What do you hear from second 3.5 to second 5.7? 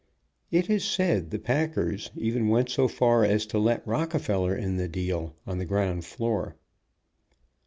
let Rockefeller in the deal, on the